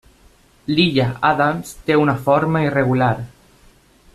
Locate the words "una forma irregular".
2.05-3.15